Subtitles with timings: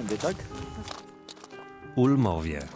[0.00, 0.36] Tędy, tak?
[1.94, 2.66] Ulmowie.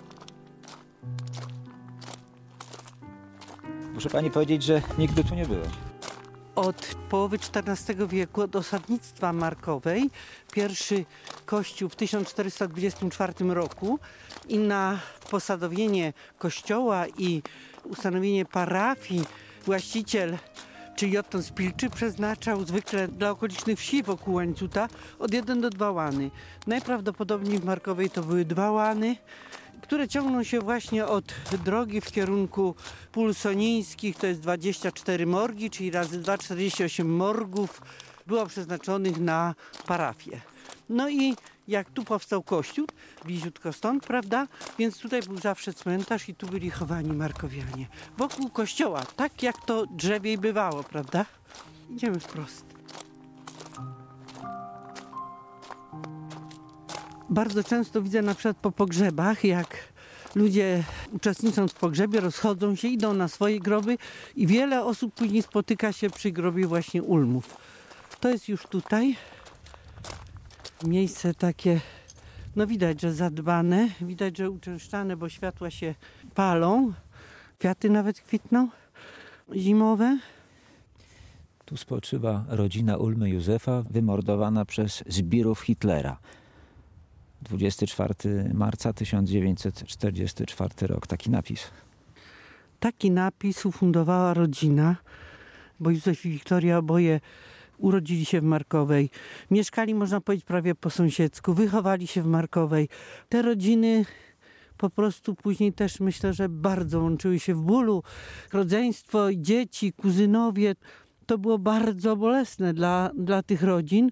[3.95, 5.70] Muszę pani powiedzieć, że nigdy tu nie byłem.
[6.55, 10.10] Od połowy XIV wieku, od osadnictwa Markowej,
[10.52, 11.05] pierwszy
[11.47, 13.98] kościół w 1424 roku
[14.48, 14.98] i na
[15.30, 17.42] posadowienie kościoła i
[17.84, 19.25] ustanowienie parafii
[19.64, 20.38] właściciel
[21.04, 26.30] czyli Otton Spilczy przeznaczał zwykle dla okolicznych wsi wokół Łańcuta od 1 do 2 łany.
[26.66, 29.16] Najprawdopodobniej w Markowej to były dwa łany,
[29.82, 31.24] które ciągną się właśnie od
[31.64, 32.74] drogi w kierunku
[33.12, 37.82] pól sonińskich, to jest 24 morgi, czyli razy 2, 48 morgów
[38.27, 39.55] było przeznaczonych na
[39.86, 40.41] parafię.
[40.88, 41.36] No i
[41.68, 42.86] jak tu powstał kościół,
[43.25, 44.47] bliziutko stąd, prawda?
[44.78, 47.89] Więc tutaj był zawsze cmentarz i tu byli chowani Markowianie.
[48.19, 51.27] Wokół kościoła, tak jak to drzewiej bywało, prawda?
[51.91, 52.74] Idziemy wprost.
[57.30, 59.77] Bardzo często widzę na przykład po pogrzebach, jak
[60.34, 63.98] ludzie uczestnicząc w pogrzebie rozchodzą się, idą na swoje groby
[64.36, 67.56] i wiele osób później spotyka się przy grobie właśnie Ulmów.
[68.20, 69.17] To jest już tutaj
[70.83, 71.80] miejsce takie,
[72.56, 75.94] no widać, że zadbane, widać, że uczęszczane, bo światła się
[76.34, 76.92] palą,
[77.58, 78.69] kwiaty nawet kwitną
[79.55, 80.19] zimowe.
[81.64, 86.19] Tu spoczywa rodzina Ulmy Józefa, wymordowana przez zbirów Hitlera.
[87.42, 88.14] 24
[88.55, 91.06] marca 1944 rok.
[91.06, 91.70] Taki napis.
[92.80, 94.97] Taki napis ufundowała rodzina,
[95.80, 97.20] bo Józef i Wiktoria oboje
[97.84, 99.10] urodzili się w Markowej.
[99.50, 101.54] Mieszkali, można powiedzieć, prawie po sąsiedzku.
[101.54, 102.88] Wychowali się w Markowej.
[103.28, 104.04] Te rodziny
[104.77, 108.02] po prostu później też myślę, że bardzo łączyły się w bólu.
[108.52, 110.74] Rodzeństwo, dzieci, kuzynowie.
[111.27, 114.11] To było bardzo bolesne dla, dla tych rodzin.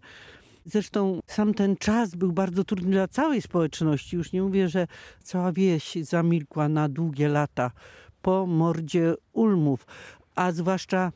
[0.65, 4.17] Zresztą sam ten czas był bardzo trudny dla całej społeczności.
[4.17, 4.87] Już nie mówię, że
[5.23, 7.71] cała wieś zamilkła na długie lata
[8.23, 9.87] po mordzie Ulmów,
[10.35, 11.13] a zwłaszcza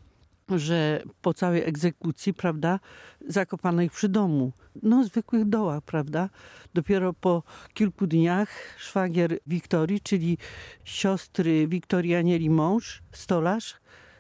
[0.55, 2.81] że po całej egzekucji, prawda,
[3.29, 4.53] zakopano ich przy domu.
[4.83, 6.29] No, zwykłych dołach, prawda.
[6.75, 7.43] Dopiero po
[7.75, 8.49] kilku dniach
[8.79, 10.39] szwagier Wiktorii, czyli
[10.85, 13.75] siostry Wiktorii Anieli mąż, stolarz,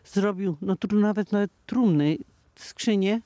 [0.04, 2.16] zrobił, no trudno nawet nawet trumny,
[2.56, 3.20] skrzynię,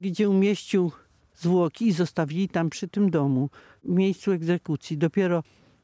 [0.00, 0.92] gdzie umieścił
[1.34, 3.50] zwłoki i zostawili tam przy tym domu,
[3.84, 4.98] w miejscu egzekucji.
[4.98, 5.42] Dopiero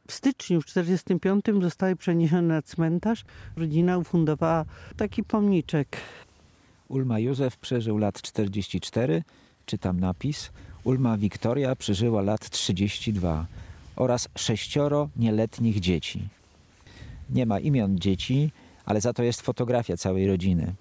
[0.08, 3.24] w styczniu w 1945 zostały przeniesione na cmentarz.
[3.56, 4.64] Rodzina ufundowała
[4.96, 5.96] taki pomniczek.
[6.92, 9.22] Ulma Józef przeżył lat 44,
[9.66, 10.50] czytam napis.
[10.84, 13.46] Ulma Wiktoria przeżyła lat 32
[13.96, 16.28] oraz sześcioro nieletnich dzieci.
[17.30, 18.50] Nie ma imion dzieci,
[18.84, 20.74] ale za to jest fotografia całej rodziny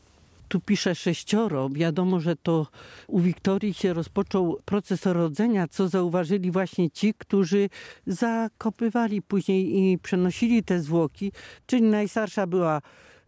[0.48, 1.70] tu pisze sześcioro.
[1.70, 2.68] Wiadomo, że to
[3.08, 7.70] u Wiktorii się rozpoczął proces rodzenia, co zauważyli właśnie ci, którzy
[8.08, 11.32] zakopywali później i przenosili te zwłoki.
[11.66, 12.82] Czyli najstarsza była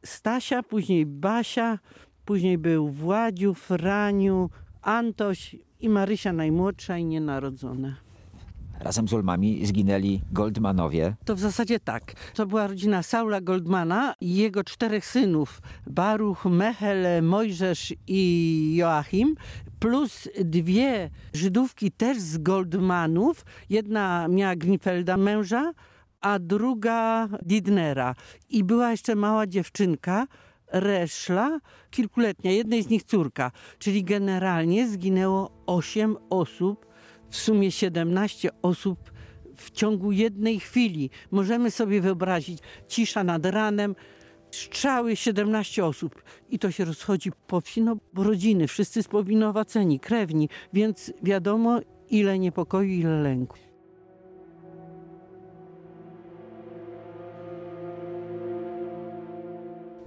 [0.05, 1.79] Stasia, później Basia,
[2.25, 4.49] później był Władziu, Franiu,
[4.81, 7.95] Antoś i Marysia najmłodsza i nienarodzona.
[8.79, 11.15] Razem z Ulmami zginęli Goldmanowie.
[11.25, 12.13] To w zasadzie tak.
[12.33, 15.61] To była rodzina Saula Goldmana i jego czterech synów.
[15.87, 19.35] Baruch, Mechel, Mojżesz i Joachim.
[19.79, 23.45] Plus dwie Żydówki też z Goldmanów.
[23.69, 25.73] Jedna miała Gnifelda męża,
[26.21, 28.15] a druga Didnera.
[28.49, 30.27] I była jeszcze mała dziewczynka,
[30.73, 31.59] Reszla,
[31.91, 33.51] kilkuletnia, jednej z nich córka.
[33.79, 36.85] Czyli generalnie zginęło osiem osób
[37.29, 39.11] w sumie 17 osób
[39.55, 41.09] w ciągu jednej chwili.
[41.31, 43.95] Możemy sobie wyobrazić, cisza nad ranem,
[44.51, 51.13] strzały 17 osób i to się rozchodzi po wsi, no rodziny, wszyscy spowinowaceni, krewni, więc
[51.23, 51.79] wiadomo
[52.09, 53.72] ile niepokoju, ile lęku.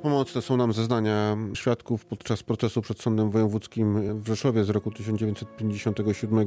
[0.07, 6.47] Pomocne są nam zeznania świadków podczas procesu przed Sądem Wojewódzkim w Rzeszowie z roku 1957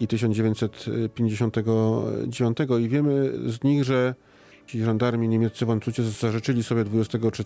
[0.00, 4.14] i 1959 i wiemy z nich, że
[4.66, 7.44] ci żandarmi niemieccy w Ancucie zażyczyli sobie 23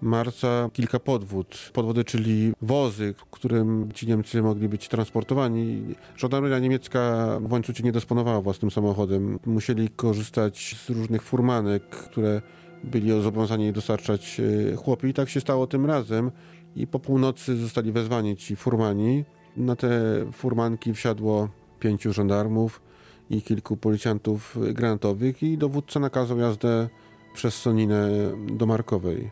[0.00, 1.70] marca kilka podwód.
[1.72, 5.94] Podwody, czyli wozy, którym ci Niemcy mogli być transportowani.
[6.16, 9.38] Żandarmeria niemiecka w Łańcucie nie dysponowała własnym samochodem.
[9.46, 12.42] Musieli korzystać z różnych furmanek, które
[12.84, 14.40] byli zobowiązani dostarczać
[14.72, 15.08] e, chłopi.
[15.08, 16.30] I tak się stało tym razem.
[16.76, 19.24] I po północy zostali wezwani ci furmani.
[19.56, 19.90] Na te
[20.32, 21.48] furmanki wsiadło
[21.80, 22.82] pięciu żandarmów
[23.30, 26.88] i kilku policjantów granatowych i dowódca nakazał jazdę
[27.34, 28.08] przez Soninę
[28.46, 29.30] do Markowej.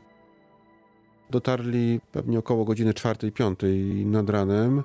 [1.30, 4.82] Dotarli pewnie około godziny czwartej, piątej nad ranem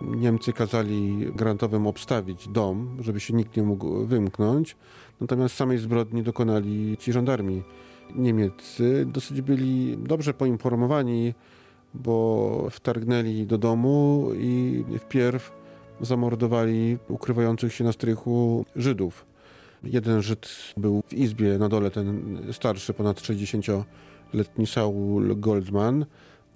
[0.00, 4.76] Niemcy kazali granatowym obstawić dom, żeby się nikt nie mógł wymknąć.
[5.20, 7.62] Natomiast samej zbrodni dokonali ci żandarmi
[8.14, 9.06] niemieccy.
[9.06, 11.34] Dosyć byli dobrze poinformowani,
[11.94, 15.52] bo wtargnęli do domu i wpierw
[16.00, 19.26] zamordowali ukrywających się na strychu Żydów.
[19.84, 26.06] Jeden Żyd był w izbie na dole, ten starszy, ponad 60-letni Saul Goldman.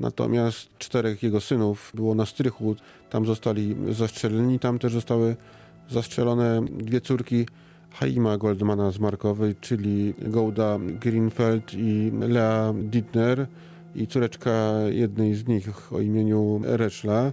[0.00, 2.76] Natomiast czterech jego synów było na strychu,
[3.10, 5.36] tam zostali zastrzeleni, tam też zostały
[5.90, 7.46] zastrzelone dwie córki
[7.94, 13.46] Haima Goldmana z Markowej, czyli Golda Greenfeld i Lea Dittner
[13.94, 17.32] i córeczka jednej z nich o imieniu Reszla.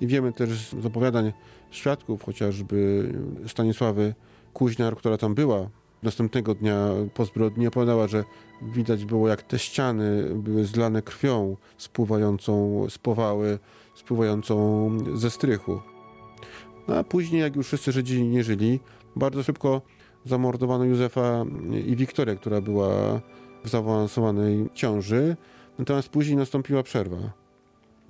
[0.00, 1.32] I wiemy też z opowiadań
[1.70, 3.12] świadków, chociażby
[3.46, 4.14] Stanisławy
[4.52, 5.68] Kuźniar, która tam była
[6.02, 8.24] następnego dnia po zbrodni, opowiadała, że
[8.62, 13.58] widać było jak te ściany były zlane krwią spływającą z powały,
[13.94, 15.80] spływającą ze strychu.
[16.88, 18.80] No a później, jak już wszyscy Żydzi nie żyli,
[19.16, 19.82] bardzo szybko
[20.24, 21.44] zamordowano Józefa
[21.86, 23.20] i Wiktorię, która była
[23.64, 25.36] w zaawansowanej ciąży.
[25.78, 27.32] Natomiast później nastąpiła przerwa.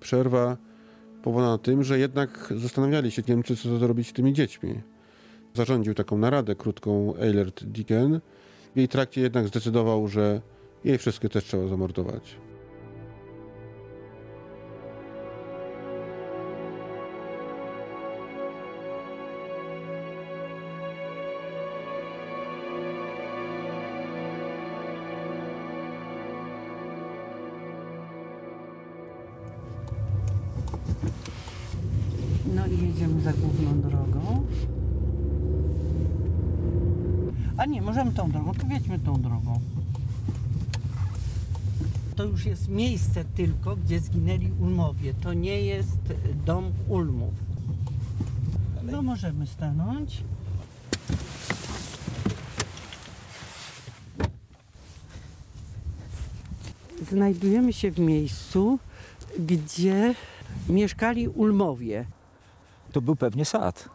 [0.01, 0.57] Przerwa
[1.23, 4.81] powodowana tym, że jednak zastanawiali się Niemcy, co zrobić z tymi dziećmi.
[5.55, 8.21] Zarządził taką naradę krótką Eilert Dicken.
[8.75, 10.41] W jej trakcie jednak zdecydował, że
[10.85, 12.37] jej wszystkie też trzeba zamordować.
[32.75, 34.47] Jedziemy za główną drogą.
[37.57, 39.61] A nie, możemy tą drogą, to tą drogą.
[42.17, 45.15] To już jest miejsce tylko, gdzie zginęli Ulmowie.
[45.15, 46.15] To nie jest
[46.47, 47.35] dom Ulmów.
[48.83, 50.23] No możemy stanąć.
[57.11, 58.79] Znajdujemy się w miejscu,
[59.39, 60.15] gdzie
[60.69, 62.05] mieszkali Ulmowie.
[62.93, 63.89] To był pewnie sad.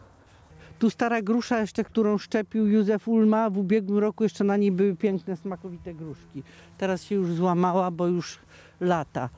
[0.78, 3.50] Tu stara grusza jeszcze, którą szczepił Józef Ulma.
[3.50, 6.42] W ubiegłym roku jeszcze na niej były piękne, smakowite gruszki.
[6.78, 8.38] Teraz się już złamała, bo już
[8.80, 9.28] lata.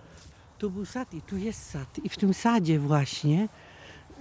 [0.58, 1.99] Tu był sad i tu jest sad.
[2.05, 3.49] I w tym sadzie właśnie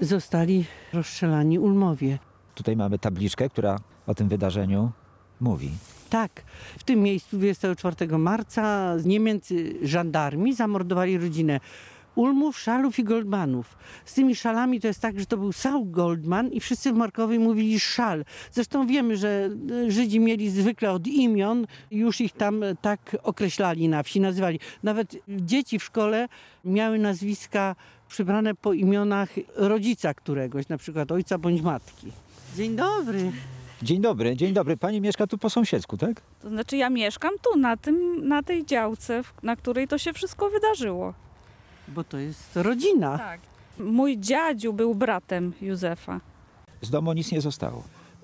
[0.02, 2.20] zostali rozstrzelani Ulmowie.
[2.56, 4.92] Tutaj mamy tabliczkę, która o tym wydarzeniu
[5.40, 5.72] mówi.
[6.10, 6.44] Tak,
[6.80, 11.60] w tym miejscu 24 marca niemieccy żandarmi zamordowali rodzinę
[12.18, 13.78] Ulmów, Szalów i Goldmanów.
[14.06, 17.40] Z tymi szalami to jest tak, że to był Saul Goldman i wszyscy w Markowej
[17.40, 18.26] mówili szal.
[18.52, 19.50] Zresztą wiemy, że
[19.86, 24.60] e, Żydzi mieli zwykle od imion, już ich tam e, tak określali na wsi, nazywali.
[24.84, 26.28] Nawet dzieci w szkole
[26.66, 27.76] miały nazwiska
[28.08, 32.12] przybrane po imionach rodzica któregoś, na przykład ojca bądź matki.
[32.56, 33.32] Dzień dobry.
[33.82, 34.78] Dzień dobry, dzień dobry.
[34.78, 36.22] Pani mieszka tu po sąsiedzku, tak?
[36.42, 40.50] To znaczy ja mieszkam tu, na, tym, na tej działce, na której to się wszystko
[40.50, 41.14] wydarzyło.
[41.88, 43.18] Bo to jest rodzina.
[43.18, 43.40] Tak.
[43.80, 46.20] Mój dziadziu był bratem Józefa.
[46.82, 47.84] Z domu nic nie zostało.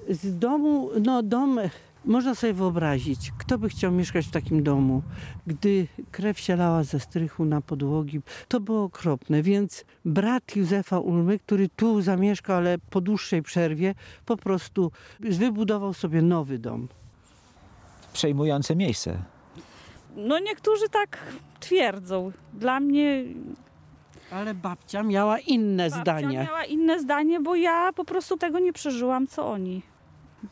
[0.10, 1.60] Z domu, no dom,
[2.06, 5.02] można sobie wyobrazić, kto by chciał mieszkać w takim domu,
[5.48, 8.22] gdy krew się lała ze strychu na podłogi.
[8.48, 13.96] To było okropne, więc brat Józefa Ulmy, który tu zamieszkał, ale po dłuższej przerwie,
[14.26, 16.88] po prostu wybudował sobie nowy dom.
[18.14, 19.24] Przejmujące miejsce.
[20.16, 21.18] No niektórzy tak
[21.60, 22.32] twierdzą.
[22.54, 23.24] Dla mnie
[24.34, 26.38] Ale babcia miała inne babcia zdanie.
[26.38, 29.82] miała inne zdanie, bo ja po prostu tego nie przeżyłam, co oni.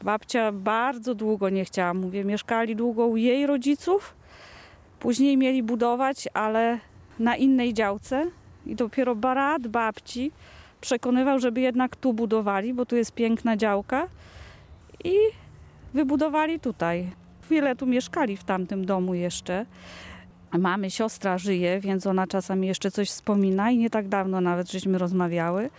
[0.04, 4.16] Babcia bardzo długo nie chciała, mówię, mieszkali długo u jej rodziców.
[5.00, 6.80] Później mieli budować, ale
[7.20, 8.28] na innej działce.
[8.66, 10.32] I dopiero brat babci
[10.82, 14.08] przekonywał, żeby jednak tu budowali, bo tu jest piękna działka.
[15.04, 15.16] I
[15.94, 17.12] wybudowali tutaj.
[17.44, 19.66] Chwilę tu mieszkali w tamtym domu jeszcze.
[20.60, 24.98] Mamy siostra żyje, więc ona czasami jeszcze coś wspomina i nie tak dawno nawet żeśmy
[24.98, 25.70] rozmawiały.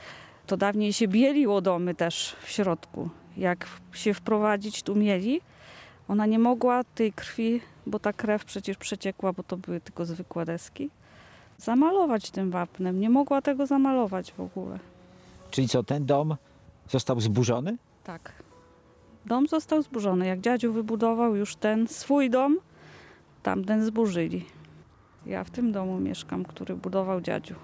[0.47, 3.09] To dawniej się bieliło domy też w środku.
[3.37, 5.41] Jak się wprowadzić tu mieli,
[6.09, 10.45] ona nie mogła tej krwi, bo ta krew przecież przeciekła, bo to były tylko zwykłe
[10.45, 10.91] deski,
[11.59, 13.01] zamalować tym wapnem.
[13.01, 14.79] Nie mogła tego zamalować w ogóle.
[15.51, 16.37] Czyli co, ten dom
[16.89, 17.77] został zburzony?
[18.05, 18.33] Tak.
[19.27, 20.27] Dom został zburzony.
[20.27, 22.59] Jak dziadziu wybudował już ten swój dom,
[23.43, 24.45] tamten zburzyli.
[25.27, 27.55] Ja w tym domu mieszkam, który budował dziadziu.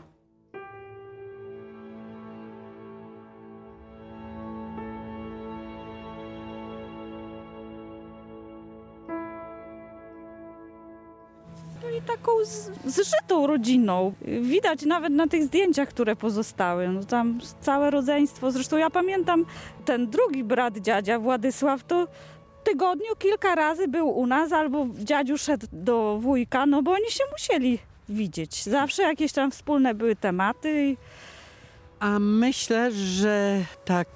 [11.83, 12.33] No oni taką
[12.85, 14.13] zżytą rodziną.
[14.41, 16.89] Widać nawet na tych zdjęciach, które pozostały.
[16.89, 18.51] No tam całe rodzeństwo.
[18.51, 19.45] Zresztą ja pamiętam
[19.85, 22.09] ten drugi brat dziadzia, Władysław, to
[22.73, 27.25] tygodniu kilka razy był u nas, albo dziadziu szedł do wujka, no bo oni się
[27.33, 28.63] musieli widzieć.
[28.65, 30.83] Zawsze jakieś tam wspólne były tematy.
[30.89, 30.97] i-
[32.01, 34.09] A myślę, że tak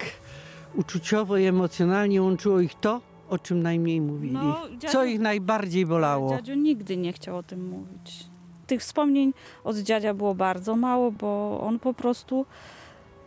[0.75, 4.33] uczuciowo i emocjonalnie łączyło ich to, o czym najmniej mówili.
[4.33, 6.29] No, Co dziadziu- ich najbardziej bolało.
[6.29, 8.25] Dziadziu nigdy nie chciał o tym mówić.
[8.67, 9.33] Tych wspomnień
[9.63, 12.45] od dziadzia było bardzo mało, bo on po prostu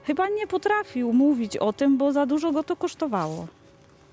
[0.04, 3.46] chyba nie potrafił mówić o tym, bo za dużo go to kosztowało.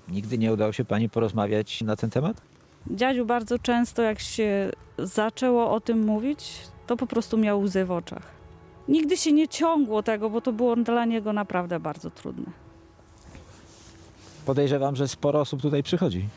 [0.08, 2.40] Nigdy nie udało się pani porozmawiać na ten temat?
[2.90, 7.90] Dziadziu bardzo często, jak się zaczęło o tym mówić, to po prostu miał łzy w
[7.90, 8.22] oczach.
[8.88, 12.44] Nigdy się nie ciągło tego, bo to było dla niego naprawdę bardzo trudne.
[14.46, 16.28] Podejrzewam, że sporo osób tutaj przychodzi.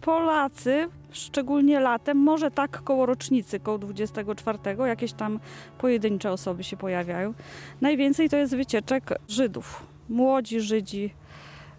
[0.00, 5.40] Polacy, szczególnie latem, może tak koło rocznicy, koło 24, jakieś tam
[5.78, 7.34] pojedyncze osoby się pojawiają.
[7.80, 9.86] Najwięcej to jest wycieczek Żydów.
[10.08, 11.14] Młodzi Żydzi,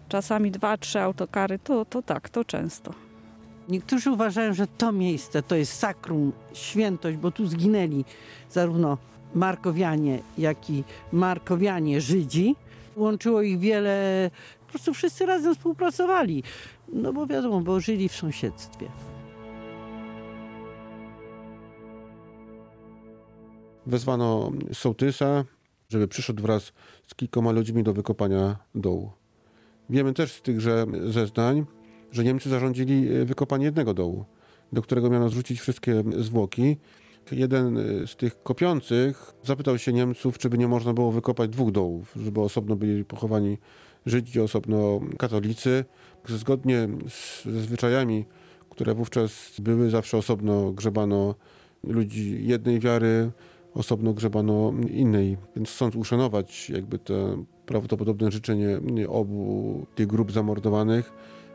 [0.08, 2.94] czasami dwa, trzy autokary, to, to tak, to często.
[3.68, 8.04] Niektórzy uważają, że to miejsce to jest sakrum, świętość, bo tu zginęli
[8.50, 8.98] zarówno
[9.34, 12.56] Markowianie, jak i Markowianie Żydzi.
[12.96, 14.30] Łączyło ich wiele,
[14.60, 16.42] po prostu wszyscy razem współpracowali.
[16.92, 18.86] No bo wiadomo, bo żyli w sąsiedztwie.
[23.86, 25.44] Wezwano sołtysa,
[25.88, 26.72] żeby przyszedł wraz
[27.08, 29.23] z kilkoma ludźmi do wykopania dołu.
[29.90, 31.64] Wiemy też z tychże zeznań,
[32.12, 34.24] że Niemcy zarządzili e, wykopanie jednego dołu,
[34.72, 36.76] do którego miano zrzucić wszystkie zwłoki.
[37.32, 41.72] Jeden e, z tych kopiących zapytał się Niemców, czy by nie można było wykopać dwóch
[41.72, 43.58] dołów, żeby osobno byli pochowani
[44.06, 45.84] Żydzi, osobno katolicy.
[46.28, 46.88] Zgodnie
[47.44, 48.24] ze zwyczajami,
[48.70, 51.34] które wówczas były, zawsze osobno grzebano
[51.84, 53.30] ludzi jednej wiary,
[53.74, 55.36] osobno grzebano innej.
[55.56, 61.12] Więc chcąc uszanować jakby to prawdopodobne życzenie obu tych grup zamordowanych,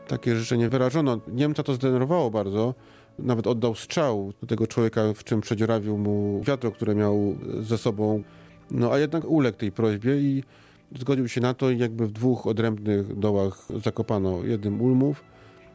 [0.08, 1.20] takie życzenie wyrażono.
[1.28, 2.74] Niemca to zdenerwowało bardzo.
[3.18, 8.22] Nawet oddał strzał do tego człowieka, w czym przedziurawił mu wiadro, które miał ze sobą.
[8.70, 10.44] No a jednak uległ tej prośbie i
[10.98, 14.44] zgodził się na to i jakby w dwóch odrębnych dołach zakopano.
[14.44, 15.24] Jednym Ulmów,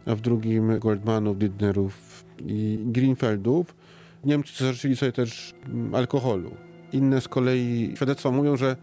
[0.05, 3.75] a w drugim Goldmanów, Didnerów i Greenfeldów.
[4.23, 6.51] Niemcy zażyczyli sobie też mm, alkoholu.
[6.93, 8.75] Inne z kolei świadectwa mówią, że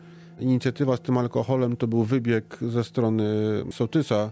[0.43, 3.25] inicjatywa z tym alkoholem to był wybieg ze strony
[3.71, 4.31] sołtysa,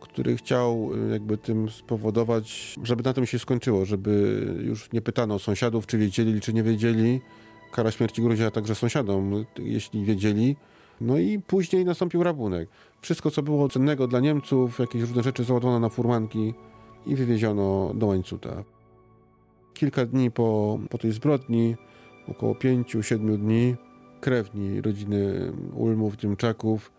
[0.00, 5.38] który chciał y, jakby tym spowodować, żeby na tym się skończyło, żeby już nie pytano
[5.38, 7.20] sąsiadów, czy wiedzieli, czy nie wiedzieli.
[7.72, 10.56] Kara śmierci groziła także sąsiadom, jeśli wiedzieli.
[11.00, 12.68] No i później nastąpił rabunek.
[13.00, 16.54] Wszystko, co było cennego dla Niemców, jakieś różne rzeczy załadowano na furmanki
[17.06, 18.64] i wywieziono do łańcuta.
[19.74, 21.76] Kilka dni po, po tej zbrodni,
[22.28, 23.76] około pięciu, siedmiu dni,
[24.20, 26.92] krewni rodziny Ulmów, Dymczaków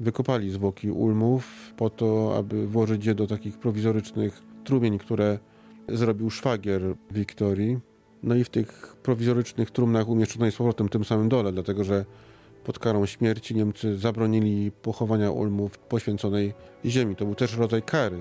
[0.00, 5.38] wykopali zwłoki Ulmów po to, aby włożyć je do takich prowizorycznych trumień, które
[5.88, 7.78] zrobił szwagier Wiktorii.
[8.22, 11.84] No i w tych prowizorycznych trumnach umieszczono je z powrotem w tym samym dole, dlatego
[11.84, 12.04] że
[12.64, 16.54] pod karą śmierci Niemcy zabronili pochowania Ulmów poświęconej
[16.84, 17.16] ziemi.
[17.16, 18.18] To był też rodzaj kary.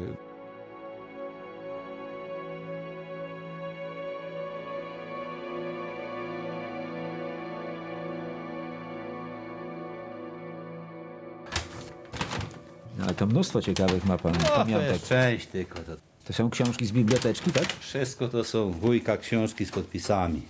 [13.02, 14.90] Ale to mnóstwo ciekawych ma pan No, to pamiątek.
[14.92, 15.80] jest część tylko.
[15.80, 15.92] To
[16.28, 17.74] To są książki z biblioteczki, tak?
[17.80, 20.42] wszystko to są wujka książki z podpisami.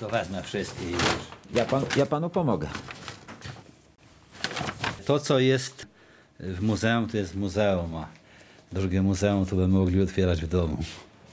[0.00, 1.02] To wezmę wszystkie i już.
[1.54, 2.68] Ja, pan, ja panu pomogę.
[5.06, 5.86] To, co jest
[6.40, 8.06] w muzeum, to jest w muzeum, a
[8.72, 10.76] drugie muzeum to by mogli otwierać w domu.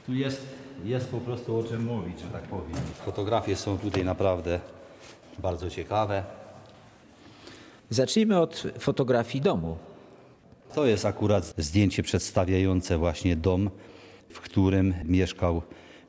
[0.05, 0.41] Tu jest,
[0.83, 2.71] jest po prostu o czym mówić, że tak powiem.
[3.05, 4.59] Fotografie są tutaj naprawdę
[5.39, 6.23] bardzo ciekawe.
[7.95, 9.77] Zacznijmy od fotografii domu.
[10.75, 13.69] To jest akurat zdjęcie przedstawiające właśnie dom,
[14.29, 15.61] w którym mieszkał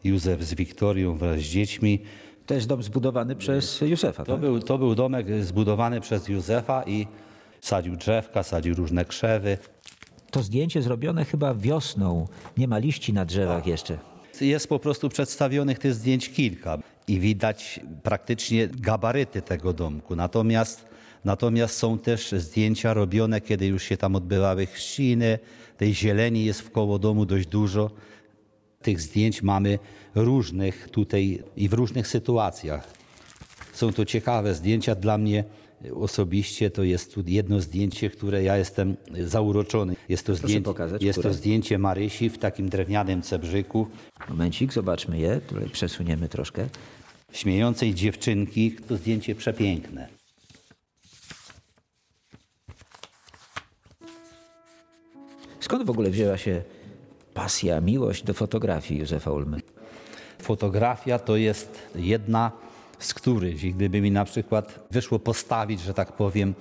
[0.05, 1.99] Józef z Wiktorią wraz z dziećmi.
[2.47, 4.41] To jest dom zbudowany przez Józefa, To tak?
[4.41, 7.07] był, to był domek zbudowany przez Józefa i
[7.61, 9.59] sadził drzewka, sadził różne krzewy.
[10.31, 12.29] To zdjęcie zrobione chyba wiosną.
[12.57, 13.99] Nie ma liści na drzewach jeszcze.
[14.41, 20.17] Jest po prostu przedstawionych tych zdjęć kilka i widać praktycznie gabaryty tego domku.
[20.17, 20.92] Natomiast,
[21.25, 25.39] natomiast są też zdjęcia robione, kiedy już się tam odbywały chrzciny.
[25.77, 27.91] Tej zieleni jest wkoło domu dość dużo.
[28.83, 29.79] Tych zdjęć mamy
[30.15, 32.89] różnych tutaj i w różnych sytuacjach.
[33.73, 35.45] Są to ciekawe zdjęcia dla mnie
[35.95, 36.71] osobiście.
[36.71, 39.97] To jest tu jedno zdjęcie, które ja jestem zauroczony.
[40.09, 43.87] Jest to, zdjęcie, pokazać, jest to zdjęcie Marysi w takim drewnianym cebrzyku,
[44.29, 45.41] Momencik, zobaczmy je.
[45.49, 46.69] Tutaj przesuniemy troszkę.
[47.33, 48.73] śmiejącej dziewczynki.
[48.89, 50.22] To zdjęcie przepiękne.
[55.73, 56.63] Skąd w ogóle wzięła się
[57.35, 59.61] pasja, miłość do fotografii Józefa Ulmy?
[60.43, 62.53] Fotografia to jest jedna
[62.99, 66.55] z których, gdyby mi na przykład wyszło postawić, że tak powiem,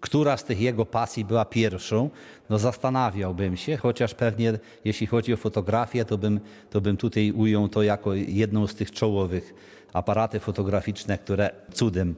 [0.00, 2.10] która z tych jego pasji była pierwszą,
[2.50, 7.68] no zastanawiałbym się, chociaż pewnie jeśli chodzi o fotografię, to bym, to bym tutaj ujął
[7.68, 9.54] to jako jedną z tych czołowych
[9.92, 12.14] aparaty fotograficzne, które cudem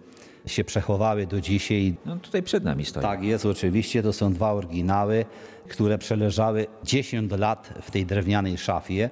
[0.47, 1.95] się przechowały do dzisiaj.
[2.07, 3.03] No tutaj przed nami stoi.
[3.03, 4.03] Tak jest, oczywiście.
[4.03, 5.25] To są dwa oryginały,
[5.69, 9.11] które przeleżały 10 lat w tej drewnianej szafie,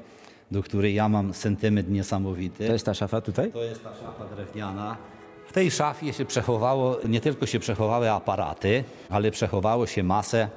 [0.51, 2.67] do której ja mam sentyment niesamowity.
[2.67, 3.53] To jest ta szafa tutaj?
[3.53, 4.97] To jest ta szafa drewniana.
[5.47, 10.49] W tej szafie się przechowało, nie tylko się przechowały aparaty, ale przechowało się masę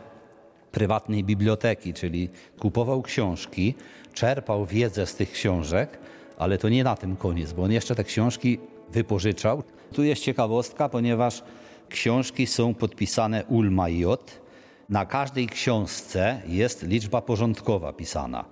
[0.71, 2.29] prywatnej biblioteki, czyli
[2.59, 3.75] kupował książki,
[4.13, 5.99] czerpał wiedzę z tych książek,
[6.37, 8.59] ale to nie na tym koniec, bo on jeszcze te książki
[8.93, 9.63] wypożyczał.
[9.93, 11.43] Tu jest ciekawostka, ponieważ
[11.89, 14.41] książki są podpisane Ulma J.
[14.89, 18.45] Na każdej książce jest liczba porządkowa pisana.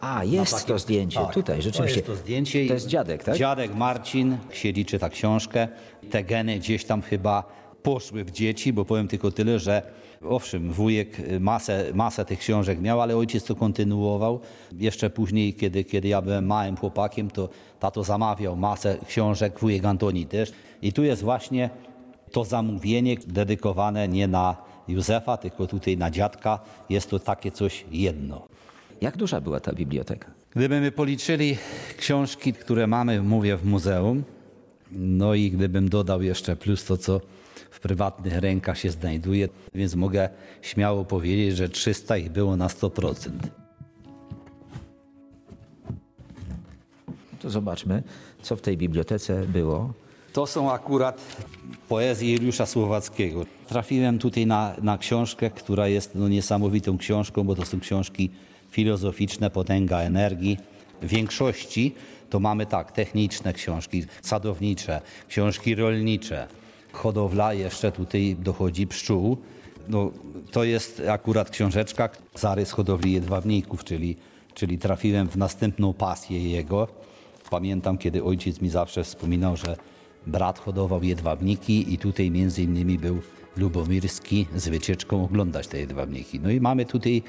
[0.02, 2.02] A, jest takim- to zdjęcie tak, tutaj, rzeczywiście.
[2.02, 2.68] To jest to zdjęcie.
[2.68, 3.38] To jest dziadek, tak?
[3.38, 5.68] Dziadek Marcin siedzi, czyta książkę.
[6.12, 7.44] Te geny gdzieś tam chyba
[7.84, 9.82] poszły w dzieci, bo powiem tylko tyle, że
[10.30, 14.40] owszem, wujek masę, masę tych książek miał, ale ojciec to kontynuował.
[14.78, 20.26] Jeszcze później, kiedy, kiedy ja byłem małym chłopakiem, to tato zamawiał masę książek, wujek Antoni
[20.26, 20.52] też.
[20.82, 21.70] I tu jest właśnie
[22.32, 26.60] to zamówienie dedykowane nie na Józefa, tylko tutaj na dziadka.
[26.90, 28.48] Jest to takie coś jedno.
[29.02, 30.32] Jak duża była ta biblioteka?
[30.56, 31.58] Gdybyśmy policzyli
[31.98, 34.24] książki, które mamy, mówię, w muzeum,
[34.92, 37.22] no i gdybym dodał jeszcze plus to, co
[37.72, 40.30] w prywatnych rękach się znajduje, więc mogę
[40.62, 43.32] śmiało powiedzieć, że 300 ich było na 100%.
[47.40, 48.04] To zobaczmy,
[48.42, 49.94] co w tej bibliotece było.
[50.38, 51.22] To są akurat
[51.90, 53.46] poezje Juliusza Słowackiego.
[53.68, 58.30] Trafiłem tutaj na, na książkę, która jest no, niesamowitą książką, bo to są książki
[58.72, 60.58] filozoficzne, potęga energii.
[61.02, 61.96] W większości
[62.30, 66.48] to mamy tak, techniczne książki, sadownicze, książki rolnicze,
[66.92, 69.38] hodowla, jeszcze tutaj dochodzi pszczół.
[69.88, 70.12] No,
[70.52, 74.16] to jest akurat książeczka, zarys hodowli jedwabników, czyli,
[74.54, 76.88] czyli trafiłem w następną pasję jego.
[77.50, 79.97] Pamiętam, kiedy ojciec mi zawsze wspominał, że
[80.28, 83.22] brat hodował jedwabniki i tutaj między innymi był
[83.58, 86.40] Lubomirski z wycieczką oglądać te jedwabniki.
[86.40, 87.24] No i mamy tutaj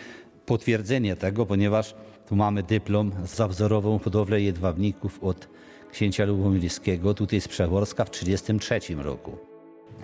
[0.47, 1.95] potwierdzenie tego, ponieważ
[2.29, 5.49] tu mamy dyplom za wzorową hodowlę jedwabników od
[5.93, 9.39] księcia Lubomirskiego, tutaj z Przeworska w 1933 roku.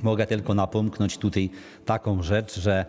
[0.02, 1.50] Mogę tylko napomknąć tutaj
[1.84, 2.86] taką rzecz, że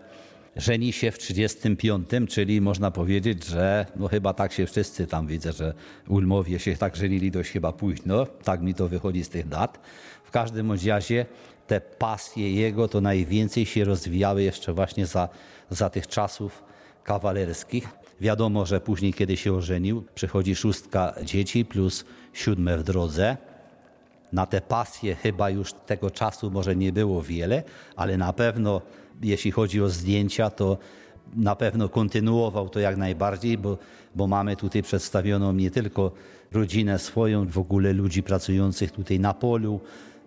[0.56, 5.54] żeni się w 35, czyli można powiedzieć, że no chyba tak się wszyscy tam widzę,
[5.54, 5.74] że
[6.08, 9.80] Ulmowie się tak żenili dość chyba późno, tak mi to wychodzi z tych dat.
[10.24, 11.26] W każdym razie
[11.68, 15.30] te pasje jego to najwięcej się rozwijały jeszcze właśnie za,
[15.70, 16.64] za tych czasów
[17.04, 17.88] kawalerskich.
[18.22, 23.38] Wiadomo, że później, kiedy się ożenił, przychodzi szóstka dzieci plus siódme w drodze.
[24.32, 27.64] Na te pasje chyba już tego czasu może nie było wiele,
[27.96, 28.82] ale na pewno
[29.22, 30.78] jeśli chodzi o zdjęcia, to
[31.36, 33.78] na pewno kontynuował to jak najbardziej, bo,
[34.16, 36.12] bo mamy tutaj przedstawioną nie tylko
[36.52, 39.80] rodzinę swoją, w ogóle ludzi pracujących tutaj na polu.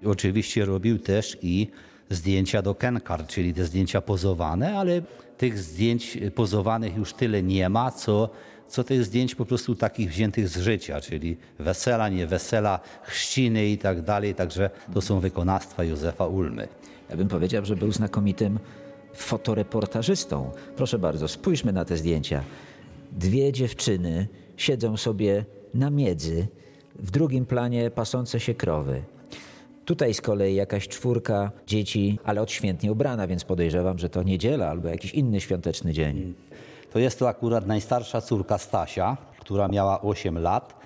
[0.05, 1.69] Oczywiście robił też i
[2.11, 5.03] zdjęcia do Kenkar, czyli te zdjęcia pozowane, ale
[5.39, 8.31] tych zdjęć pozowanych już tyle nie ma, co,
[8.69, 13.79] co tych zdjęć po prostu takich wziętych z życia, czyli wesela, nie wesela, chrzciny i
[13.79, 14.35] tak dalej.
[14.35, 16.69] Także to są wykonawstwa Józefa Ulmy.
[17.11, 18.59] Ja bym powiedział, że był znakomitym
[19.15, 20.51] fotoreportażystą.
[20.77, 22.43] Proszę bardzo, spójrzmy na te zdjęcia.
[23.13, 25.45] Dwie dziewczyny siedzą sobie
[25.75, 26.47] na miedzy,
[26.99, 29.03] w drugim planie pasące się krowy.
[29.85, 34.89] Tutaj z kolei jakaś czwórka dzieci, ale odświętnie ubrana, więc podejrzewam, że to niedziela albo
[34.89, 36.35] jakiś inny świąteczny dzień.
[36.93, 40.81] To jest to akurat najstarsza córka Stasia, która miała 8 lat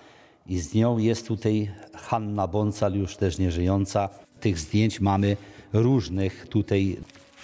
[0.46, 4.08] i z nią jest tutaj Hanna Boncal, już też nieżyjąca.
[4.40, 5.36] Tych zdjęć mamy
[5.72, 6.96] różnych tutaj.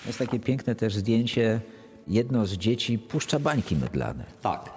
[0.07, 1.61] Jest takie piękne też zdjęcie.
[2.09, 4.25] Jedno z dzieci puszcza bańki mydlane.
[4.43, 4.71] Tak,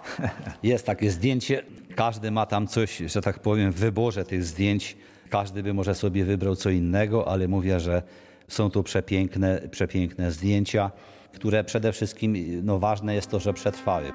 [0.64, 1.64] jest takie zdjęcie.
[1.96, 4.98] Każdy ma tam coś, że tak powiem, w wyborze tych zdjęć.
[5.30, 8.04] Każdy by może sobie wybrał co innego, ale mówię, że
[8.48, 10.92] są to przepiękne, przepiękne zdjęcia,
[11.34, 14.12] które przede wszystkim no, ważne jest to, że przetrwały.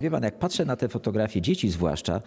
[0.00, 2.20] Wie pan, jak patrzę na te fotografie dzieci zwłaszcza,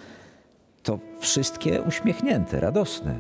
[0.84, 3.20] to wszystkie uśmiechnięte, radosne.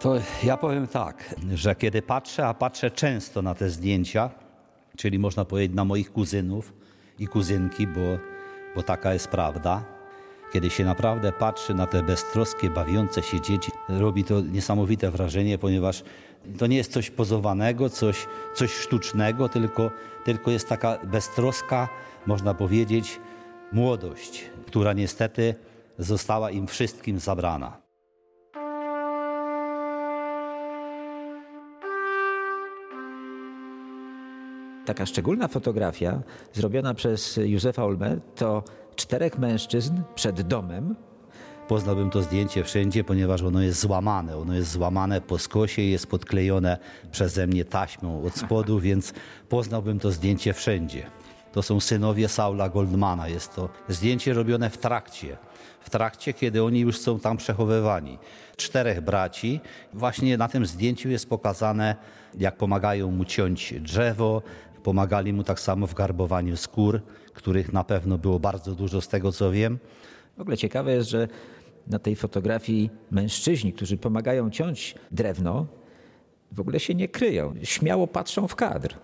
[0.00, 4.30] To ja powiem tak, że kiedy patrzę, a patrzę często na te zdjęcia,
[4.96, 6.72] czyli można powiedzieć na moich kuzynów
[7.18, 8.00] i kuzynki, bo,
[8.74, 9.84] bo taka jest prawda,
[10.52, 16.02] kiedy się naprawdę patrzy na te beztroskie, bawiące się dzieci, robi to niesamowite wrażenie, ponieważ
[16.58, 19.90] to nie jest coś pozowanego, coś, coś sztucznego, tylko,
[20.24, 21.88] tylko jest taka beztroska,
[22.26, 23.20] można powiedzieć,
[23.72, 25.54] młodość, która niestety
[26.00, 27.82] została im wszystkim zabrana.
[34.86, 38.64] Taka szczególna fotografia zrobiona przez Józefa Olmę to
[38.96, 40.96] czterech mężczyzn przed domem.
[41.68, 44.36] Poznałbym to zdjęcie wszędzie, ponieważ ono jest złamane.
[44.36, 46.78] Ono jest złamane po skosie, jest podklejone
[47.12, 49.12] przeze mnie taśmą od spodu, więc
[49.48, 51.10] poznałbym to zdjęcie wszędzie.
[51.52, 53.28] To są synowie Saula Goldmana.
[53.28, 55.36] Jest to zdjęcie robione w trakcie.
[55.80, 58.18] W trakcie, kiedy oni już są tam przechowywani.
[58.56, 59.60] Czterech braci.
[59.94, 61.96] Właśnie na tym zdjęciu jest pokazane,
[62.38, 64.42] jak pomagają mu ciąć drzewo.
[64.82, 67.00] Pomagali mu tak samo w garbowaniu skór,
[67.34, 69.78] których na pewno było bardzo dużo z tego, co wiem.
[70.36, 71.28] W ogóle ciekawe jest, że
[71.86, 75.66] na tej fotografii mężczyźni, którzy pomagają ciąć drewno,
[76.52, 77.54] w ogóle się nie kryją.
[77.62, 78.94] Śmiało patrzą w kadr.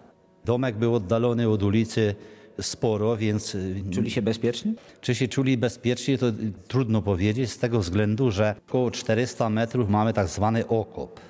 [0.44, 2.14] Domek był oddalony od ulicy
[2.60, 3.56] sporo, więc
[3.92, 4.74] Czuli się bezpiecznie?
[5.00, 6.26] Czy się czuli bezpiecznie, to
[6.68, 11.20] trudno powiedzieć, z tego względu, że około 400 metrów mamy tak zwany okop.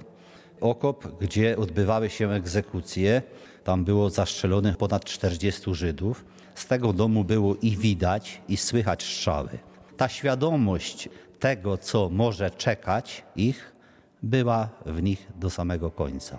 [0.61, 3.23] Okop, gdzie odbywały się egzekucje.
[3.65, 6.25] Tam było zastrzelonych ponad 40 Żydów.
[6.55, 9.49] Z tego domu było i widać, i słychać strzały.
[9.97, 11.09] Ta świadomość
[11.39, 13.73] tego, co może czekać ich,
[14.23, 16.39] była w nich do samego końca.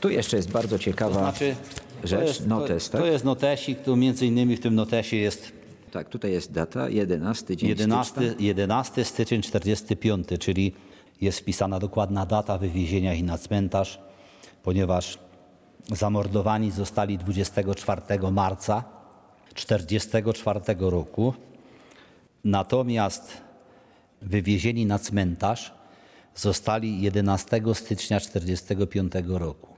[0.00, 1.56] Tu jeszcze jest bardzo ciekawa Znaczy,
[2.04, 3.00] rzecz, to jest, notes, to, tak?
[3.00, 5.52] to jest notesik, to między innymi w tym notesie jest
[5.92, 8.46] Tak, tutaj jest data, 11 dzień 11, stycznia.
[8.46, 10.72] 11 styczeń 45, czyli
[11.20, 14.00] jest wpisana dokładna data wywiezienia ich na cmentarz,
[14.62, 15.18] ponieważ
[15.92, 18.84] zamordowani zostali 24 marca
[19.54, 21.34] 44 roku.
[22.44, 23.32] Natomiast
[24.22, 25.74] wywiezieni na cmentarz
[26.34, 29.75] zostali 11 stycznia 45 roku.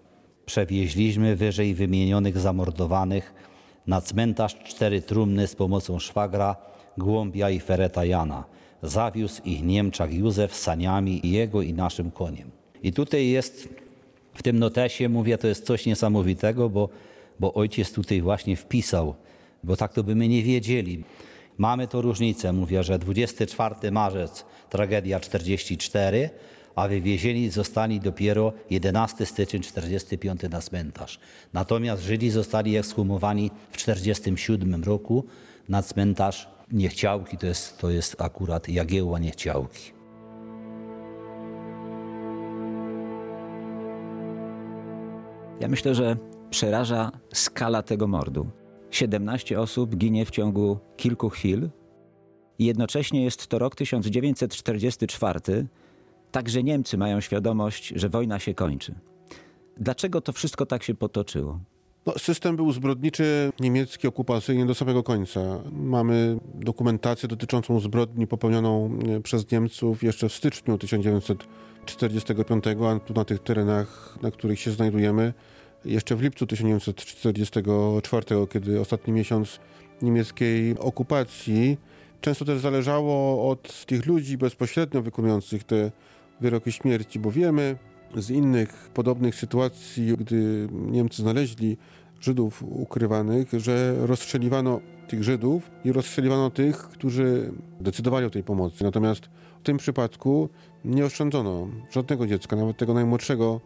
[0.49, 3.35] Przewieźliśmy wyżej wymienionych zamordowanych
[3.87, 6.57] na cmentarz cztery trumny z pomocą szwagra,
[6.99, 8.45] Głąbia i Fereta Jana.
[8.83, 12.51] Zawiózł ich Niemczak Józef saniami jego i naszym koniem.
[12.83, 13.69] I tutaj jest
[14.35, 16.89] w tym notesie, mówię, to jest coś niesamowitego, bo,
[17.41, 19.15] bo ojciec tutaj właśnie wpisał,
[19.65, 21.05] bo tak to by my nie wiedzieli.
[21.59, 26.31] Mamy to różnicę, mówię, że 24 marzec tragedia 44,
[26.79, 31.21] a wywiezieni zostali dopiero 11 styczeń 45 na cmentarz.
[31.53, 35.25] Natomiast Żydzi zostali ekshumowani w 47 roku
[35.69, 39.93] na cmentarz Niechciałki, to jest, to jest akurat Jagiełła Niechciałki.
[45.61, 46.17] Ja myślę, że
[46.51, 48.47] przeraża skala tego mordu.
[48.91, 51.69] 17 osób ginie w ciągu kilku chwil
[52.59, 55.67] jednocześnie jest to rok 1944.
[56.33, 58.95] Także Niemcy mają świadomość, że wojna się kończy.
[59.77, 61.61] Dlaczego to wszystko tak się potoczyło?
[62.07, 65.41] No, system był zbrodniczy, niemiecki, okupacyjny do samego końca.
[65.73, 73.25] Mamy dokumentację dotyczącą zbrodni popełnioną e, przez Niemców jeszcze w styczniu 1945, a tu na
[73.25, 75.35] tych terenach, na których się znajdujemy,
[75.85, 79.61] jeszcze w lipcu 1944, kiedy ostatni miesiąc
[80.03, 81.79] niemieckiej okupacji.
[82.21, 85.91] Często też zależało od tych ludzi bezpośrednio wykonujących te
[86.41, 87.77] wyroki śmierci, bo wiemy
[88.17, 91.77] z innych podobnych sytuacji, gdy Niemcy znaleźli
[92.21, 98.85] Żydów ukrywanych, że rozstrzeliwano tych Żydów i rozstrzeliwano tych, którzy decydowali o tej pomocy.
[98.85, 99.23] Natomiast
[99.61, 100.49] w tym przypadku
[100.85, 103.61] nie oszczędzono żadnego dziecka, nawet tego najmłodszego,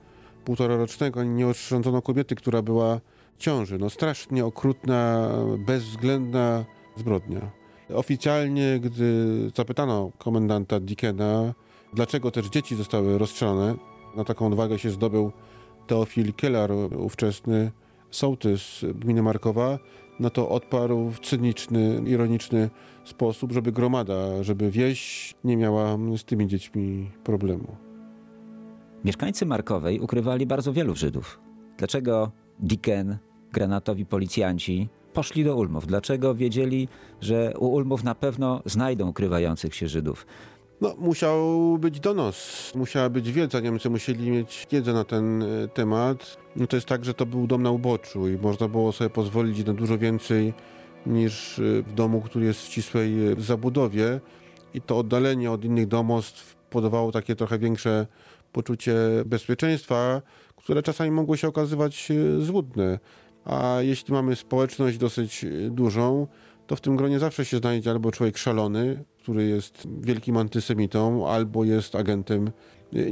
[0.44, 3.00] półtorarocznego, nie oszczędzono kobiety, która była
[3.37, 3.78] w ciąży.
[3.78, 5.30] No strasznie okrutna,
[5.66, 6.64] bezwzględna
[6.96, 7.50] zbrodnia.
[7.94, 9.14] Oficjalnie, gdy
[9.56, 11.54] zapytano komendanta Dickena,
[11.92, 13.74] dlaczego też dzieci zostały rozstrzelone,
[14.16, 15.33] na taką odwagę się zdobył
[15.87, 17.70] Teofil Kelar, ówczesny
[18.11, 19.78] sołtys gminy Markowa,
[20.20, 22.70] no to odparł w cyniczny, ironiczny
[23.05, 27.76] sposób, żeby gromada, żeby wieś nie miała z tymi dziećmi problemu.
[29.05, 31.40] Mieszkańcy Markowej ukrywali bardzo wielu Żydów.
[31.78, 33.18] Dlaczego Dicken,
[33.52, 35.87] granatowi policjanci poszli do Ulmów?
[35.87, 36.88] Dlaczego wiedzieli,
[37.20, 40.26] że u Ulmów na pewno znajdą ukrywających się Żydów?
[40.82, 43.60] No, musiał być donos, musiała być wiedza.
[43.60, 46.36] Niemcy musieli mieć wiedzę na ten e, temat.
[46.56, 49.66] No to jest tak, że to był dom na uboczu i można było sobie pozwolić
[49.66, 50.54] na dużo więcej
[51.06, 54.20] niż e, w domu, który jest w ścisłej e, zabudowie.
[54.74, 58.06] I to oddalenie od innych domostw podawało takie trochę większe
[58.52, 58.94] poczucie
[59.26, 60.22] bezpieczeństwa,
[60.56, 62.98] które czasami mogło się okazywać złudne.
[63.44, 66.26] A jeśli mamy społeczność dosyć dużą,
[66.66, 71.64] to w tym gronie zawsze się znajdzie albo człowiek szalony, który jest wielkim antysemitą, albo
[71.64, 72.50] jest agentem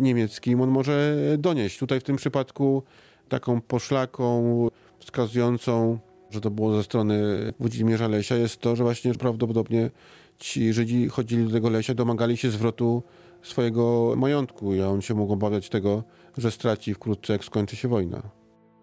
[0.01, 0.61] niemieckim.
[0.61, 1.79] On może donieść.
[1.79, 2.83] Tutaj w tym przypadku
[3.29, 4.69] taką poszlaką
[4.99, 5.99] wskazującą,
[6.31, 7.23] że to było ze strony
[7.61, 9.91] Włodzimierza Lesia, jest to, że właśnie prawdopodobnie
[10.39, 13.03] ci Żydzi chodzili do tego Lesia, domagali się zwrotu
[13.43, 16.03] swojego majątku, a on się mógł obawiać tego,
[16.39, 18.23] że straci wkrótce, jak skończy się wojna.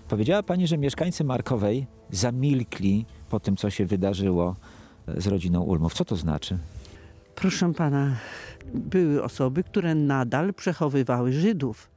[0.10, 4.56] Powiedziała pani, że mieszkańcy Markowej zamilkli po tym, co się wydarzyło
[5.18, 5.94] z rodziną Ulmów.
[5.94, 6.58] Co to znaczy?
[7.41, 8.15] Proszę pana,
[8.73, 11.89] były osoby, które nadal przechowywały Żydów.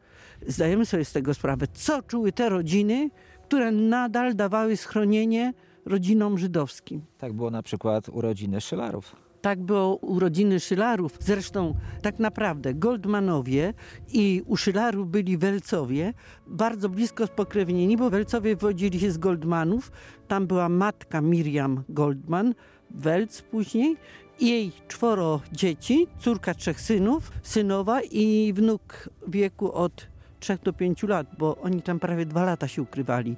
[0.46, 3.10] Zdajemy sobie z tego sprawę, co czuły te rodziny,
[3.42, 5.52] które nadal dawały schronienie
[5.84, 7.02] rodzinom żydowskim.
[7.18, 9.16] Tak było na przykład urodziny Szylarów.
[9.40, 11.16] Tak było urodziny Szylarów.
[11.20, 13.74] Zresztą tak naprawdę Goldmanowie
[14.12, 16.14] i u Szylarów byli Welcowie,
[16.46, 19.92] bardzo blisko spokrewnieni, bo Welcowie wywodzili się z Goldmanów.
[20.28, 22.54] Tam była matka Miriam Goldman,
[22.94, 23.96] Welc później,
[24.40, 30.06] jej czworo dzieci, córka trzech synów, synowa i wnuk wieku od
[30.40, 33.36] 3 do 5 lat, bo oni tam prawie dwa lata się ukrywali.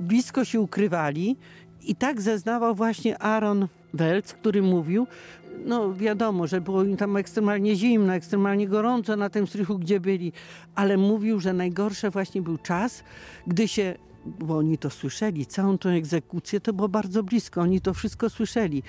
[0.00, 1.36] Blisko się ukrywali
[1.82, 5.06] i tak zeznawał właśnie Aaron Welc, który mówił,
[5.64, 10.32] no wiadomo, że było im tam ekstremalnie zimno, ekstremalnie gorąco na tym strychu, gdzie byli,
[10.74, 13.04] ale mówił, że najgorsze właśnie był czas,
[13.46, 13.94] gdy się
[14.26, 18.82] bo oni to słyszeli, całą tą egzekucję to było bardzo blisko, oni to wszystko słyszeli.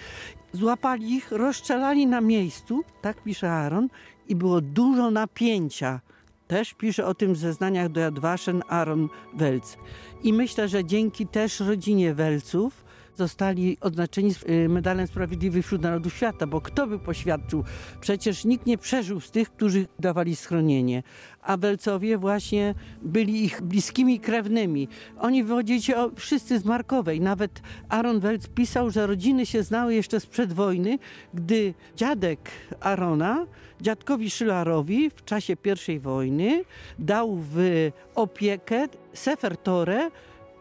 [0.53, 3.87] Złapali ich, rozstrzelali na miejscu, tak pisze Aaron,
[4.27, 6.01] i było dużo napięcia.
[6.47, 9.77] Też pisze o tym w zeznaniach do Jadwaszen Aaron Welc.
[10.23, 12.80] I myślę, że dzięki też rodzinie Welców
[13.15, 17.63] zostali odznaczeni y, medalem Sprawiedliwych wśród Narodów Świata, bo kto by poświadczył?
[18.01, 21.03] Przecież nikt nie przeżył z tych, którzy dawali schronienie.
[21.41, 24.87] A Welcowie właśnie byli ich bliskimi krewnymi.
[25.19, 27.21] Oni wychodzili się wszyscy z Markowej.
[27.21, 30.99] Nawet Aaron Welc pisał, że rodziny się znały jeszcze sprzed wojny,
[31.33, 32.39] gdy dziadek
[32.79, 33.45] Arona
[33.81, 35.55] dziadkowi Szylarowi w czasie
[35.87, 36.63] I wojny
[36.99, 40.09] dał w opiekę Sefer Torę,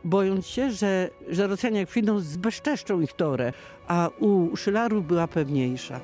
[0.04, 3.52] bojąc się, że, że Rosjanie jak przyjdą, zbezczeszczą ich torę,
[3.88, 6.00] a u Szylarów była pewniejsza.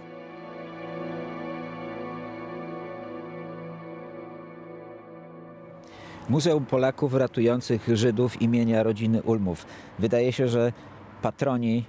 [6.29, 9.67] Muzeum Polaków ratujących Żydów imienia rodziny Ulmów.
[9.99, 10.73] Wydaje się, że
[11.23, 11.85] patroni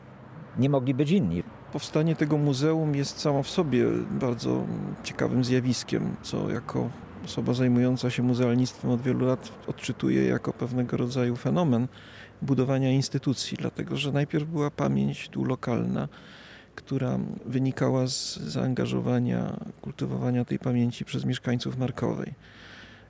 [0.59, 1.43] nie mogli być inni.
[1.73, 4.63] Powstanie tego muzeum jest samo w sobie bardzo
[5.03, 6.89] ciekawym zjawiskiem, co jako
[7.27, 11.87] osoba zajmująca się muzealnictwem od wielu lat odczytuje jako pewnego rodzaju fenomen
[12.41, 16.07] budowania instytucji, dlatego że najpierw była pamięć tu lokalna,
[16.75, 22.33] która wynikała z zaangażowania, kultywowania tej pamięci przez mieszkańców Markowej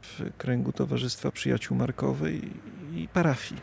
[0.02, 2.42] w kręgu Towarzystwa Przyjaciół Markowej
[2.96, 3.62] i parafii.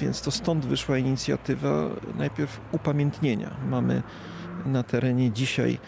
[0.00, 3.56] Więc to stąd wyszła inicjatywa najpierw upamiętnienia.
[3.68, 4.02] Mamy
[4.66, 5.78] na terenie dzisiaj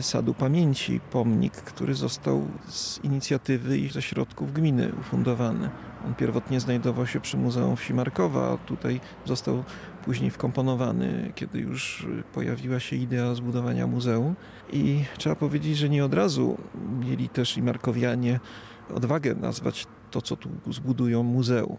[0.00, 5.70] Sadu Pamięci pomnik, który został z inicjatywy i ze środków gminy ufundowany.
[6.06, 9.64] On pierwotnie znajdował się przy Muzeum Wsi Markowa, a tutaj został
[10.04, 14.34] później wkomponowany, kiedy już pojawiła się idea zbudowania muzeum.
[14.72, 16.58] I trzeba powiedzieć, że nie od razu
[17.00, 18.40] mieli też i Markowianie
[18.94, 21.78] odwagę nazwać to, co tu zbudują muzeum.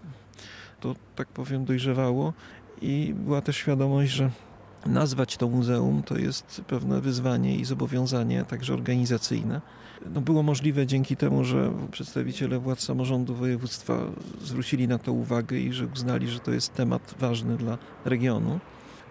[0.80, 2.34] To, tak powiem, dojrzewało
[2.82, 4.30] i była też świadomość, że
[4.86, 9.62] nazwać to muzeum to jest pewne wyzwanie i zobowiązanie, także organizacyjne.
[10.13, 13.98] No było możliwe dzięki temu, że przedstawiciele władz samorządu województwa
[14.41, 18.60] zwrócili na to uwagę i że uznali, że to jest temat ważny dla regionu.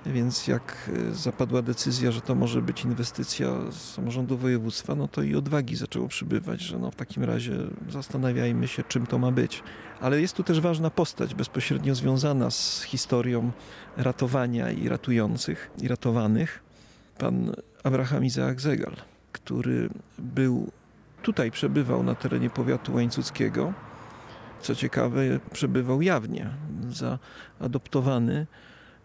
[0.06, 5.76] Więc jak zapadła decyzja, że to może być inwestycja samorządu województwa, no to i odwagi
[5.76, 7.52] zaczęło przybywać, że no w takim razie
[7.88, 9.62] zastanawiajmy się, czym to ma być.
[10.00, 13.50] Ale jest tu też ważna postać bezpośrednio związana z historią
[13.96, 16.62] ratowania i ratujących i ratowanych.
[17.18, 17.52] Pan
[17.84, 18.92] Abraham Izaak Zegal,
[19.32, 19.88] który
[20.18, 20.70] był
[21.22, 23.72] tutaj przebywał na terenie powiatu łańcuckiego.
[24.60, 25.20] Co ciekawe,
[25.52, 26.50] przebywał jawnie,
[26.90, 28.46] zaadoptowany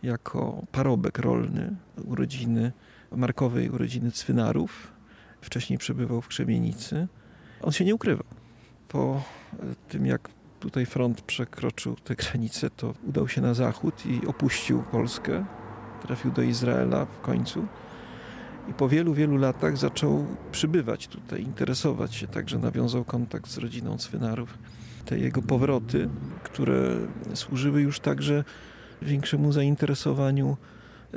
[0.04, 2.72] jako parobek rolny urodziny
[3.12, 4.92] markowej urodziny Cwynarów.
[5.42, 7.08] Wcześniej przebywał w Krzemienicy.
[7.62, 8.26] On się nie ukrywał.
[8.88, 9.24] Po
[9.90, 10.30] tym, jak
[10.60, 15.46] tutaj front przekroczył te granice, to udał się na zachód i opuścił Polskę.
[16.02, 17.68] Trafił do Izraela w końcu.
[18.70, 23.98] I po wielu, wielu latach zaczął przybywać tutaj, interesować się, także nawiązał kontakt z rodziną
[23.98, 24.58] Cwynarów.
[25.06, 26.10] Te jego powroty,
[26.44, 26.96] które
[27.34, 28.44] służyły już także
[29.02, 30.58] większemu zainteresowaniu,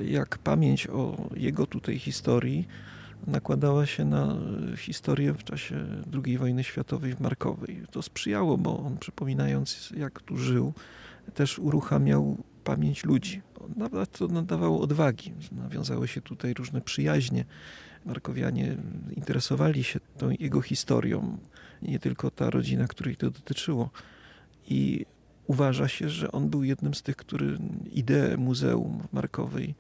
[0.03, 2.69] jak pamięć o jego tutaj historii
[3.27, 4.37] nakładała się na
[4.77, 5.87] historię w czasie
[6.25, 7.83] II wojny światowej w Markowej.
[7.91, 10.73] To sprzyjało, bo on przypominając jak tu żył,
[11.35, 13.43] też uruchamiał pamięć ludzi.
[13.77, 15.33] Nawet to nadawało odwagi.
[15.53, 17.45] Nawiązały się tutaj różne przyjaźnie.
[18.05, 18.77] Markowianie
[19.17, 21.39] interesowali się tą jego historią,
[21.83, 23.91] nie tylko ta rodzina, której to dotyczyło.
[24.69, 25.07] I
[25.51, 27.59] uważa się, że on był jednym z tych, który
[27.93, 29.75] ideę Muzeum Markowej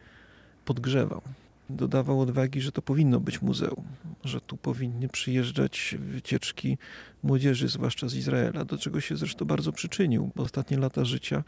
[0.64, 1.22] podgrzewał.
[1.70, 3.84] Dodawał odwagi, że to powinno być muzeum,
[4.24, 6.78] że tu powinny przyjeżdżać wycieczki
[7.22, 11.44] młodzieży, zwłaszcza z Izraela, do czego się zresztą bardzo przyczynił, bo ostatnie lata życia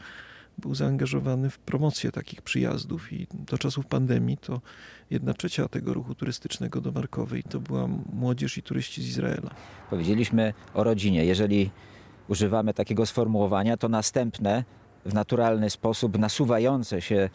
[0.57, 4.61] był zaangażowany w promocję takich przyjazdów i do czasów pandemii to
[5.09, 9.49] jedna trzecia tego ruchu turystycznego do Markowej to była młodzież i turyści z Izraela.
[9.89, 11.25] Powiedzieliśmy o rodzinie.
[11.25, 11.71] Jeżeli
[12.27, 14.63] używamy takiego sformułowania, to następne
[15.05, 17.29] w naturalny sposób nasuwające się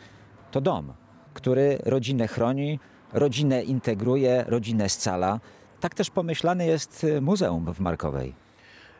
[0.51, 0.93] to dom,
[1.35, 2.81] który rodzinę chroni,
[3.13, 5.41] rodzinę integruje, rodzinę scala.
[5.81, 8.35] Tak też pomyślane jest muzeum w Markowej.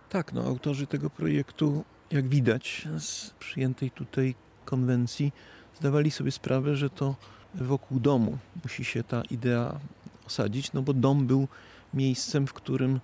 [0.09, 5.33] Tak, no autorzy tego projektu jak widać z przyjętej tutaj konwencji,
[5.81, 7.15] zdawali sobie sprawę, że to
[7.55, 9.81] wokół domu musi się ta idea
[10.27, 11.49] osadzić, no bo dom był
[11.95, 13.01] miejscem, w którym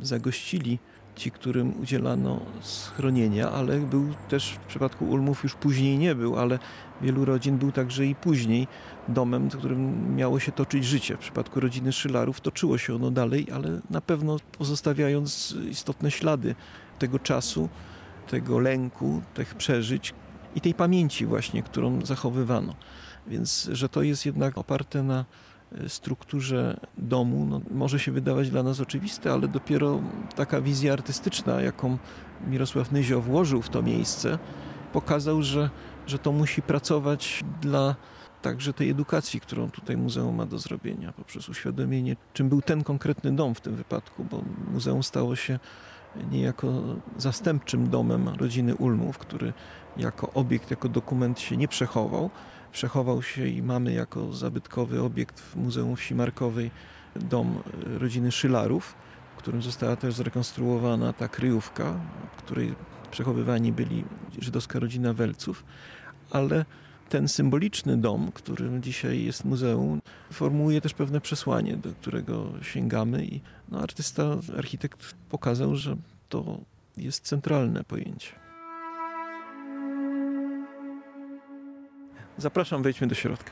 [0.00, 0.78] zagościli
[1.16, 6.58] ci, którym udzielano schronienia, ale był też w przypadku Ulmów już później nie był, ale
[7.00, 8.66] wielu rodzin był także i później
[9.08, 11.16] domem, w którym miało się toczyć życie.
[11.16, 16.54] W przypadku rodziny Szylarów toczyło się ono dalej, ale na pewno pozostawiając istotne ślady
[16.98, 17.68] tego czasu,
[18.28, 20.14] tego lęku, tych przeżyć
[20.54, 22.74] i tej pamięci właśnie, którą zachowywano.
[23.26, 25.24] Więc, że to jest jednak oparte na
[25.88, 30.00] strukturze domu, no, może się wydawać dla nas oczywiste, ale dopiero
[30.36, 31.98] taka wizja artystyczna, jaką
[32.46, 34.38] Mirosław Nyzio włożył w to miejsce,
[34.92, 35.70] pokazał, że,
[36.06, 37.94] że to musi pracować dla
[38.42, 43.36] także tej edukacji, którą tutaj muzeum ma do zrobienia, poprzez uświadomienie, czym był ten konkretny
[43.36, 45.58] dom w tym wypadku, bo muzeum stało się
[46.30, 46.82] niejako
[47.16, 49.52] zastępczym domem rodziny Ulmów, który
[49.96, 52.30] jako obiekt, jako dokument się nie przechował.
[52.74, 56.70] Przechował się i mamy jako zabytkowy obiekt w Muzeum Wsi Markowej
[57.16, 57.62] dom
[57.98, 58.94] rodziny Szylarów,
[59.34, 62.00] w którym została też zrekonstruowana ta kryjówka,
[62.32, 62.74] w której
[63.10, 64.04] przechowywani byli
[64.38, 65.64] żydowska rodzina Welców,
[66.30, 66.64] ale
[67.08, 70.00] ten symboliczny dom, którym dzisiaj jest muzeum,
[70.32, 75.96] formułuje też pewne przesłanie, do którego sięgamy i no, artysta, architekt pokazał, że
[76.28, 76.58] to
[76.96, 78.43] jest centralne pojęcie.
[82.38, 83.50] Zapraszam, wejdźmy do środka.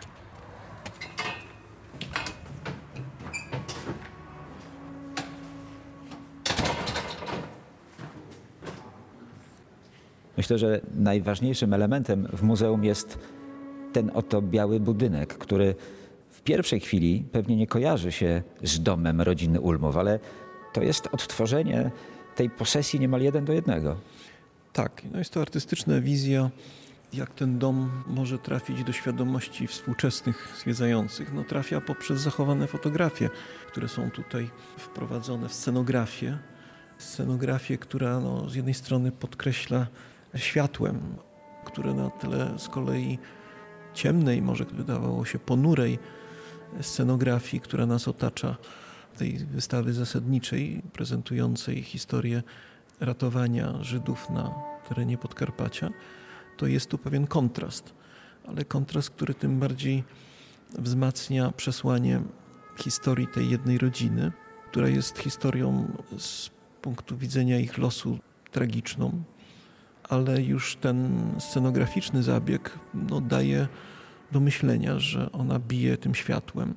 [10.37, 13.19] Myślę, że najważniejszym elementem w muzeum jest
[13.93, 15.75] ten oto biały budynek, który
[16.31, 20.19] w pierwszej chwili pewnie nie kojarzy się z domem rodziny Ulmów, ale
[20.73, 21.91] to jest odtworzenie
[22.37, 23.97] tej posesji niemal jeden do jednego.
[24.73, 26.51] Tak, no jest to artystyczna wizja,
[27.15, 31.33] jak ten dom może trafić do świadomości współczesnych zwiedzających.
[31.33, 33.31] No, trafia poprzez zachowane fotografie,
[33.67, 36.39] które są tutaj wprowadzone w scenografię.
[36.99, 39.87] Scenografię, która no, z jednej strony podkreśla
[40.35, 41.17] światłem,
[41.65, 43.19] które na tle z kolei
[43.95, 45.99] ciemnej, może wydawało się ponurej
[46.81, 48.57] scenografii, która nas otacza,
[49.19, 52.43] tej wystawy zasadniczej prezentującej historię
[53.01, 54.55] ratowania Żydów na
[54.89, 55.91] terenie Podkarpacia,
[56.57, 57.95] to jest tu pewien kontrast,
[58.47, 60.05] ale kontrast, który tym bardziej
[60.79, 62.23] wzmacnia przesłanie
[62.79, 64.33] historii tej jednej rodziny,
[64.71, 66.51] która jest historią z
[66.83, 68.19] punktu widzenia ich losu
[68.51, 69.23] tragiczną,
[70.09, 73.69] ale już ten scenograficzny zabieg no, daje
[74.33, 76.75] do myślenia, że ona bije tym światłem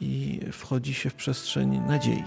[0.00, 2.24] i wchodzi się w przestrzeń nadziei.